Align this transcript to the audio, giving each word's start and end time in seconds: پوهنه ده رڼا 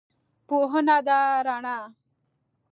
پوهنه 0.47 0.97
ده 1.07 1.19
رڼا 1.45 1.77